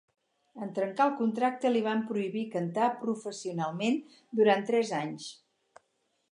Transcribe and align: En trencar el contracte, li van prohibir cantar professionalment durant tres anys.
En 0.65 0.69
trencar 0.77 1.05
el 1.09 1.13
contracte, 1.19 1.71
li 1.75 1.83
van 1.89 2.01
prohibir 2.13 2.43
cantar 2.57 2.89
professionalment 3.03 4.03
durant 4.41 4.69
tres 4.71 4.97
anys. 5.05 5.33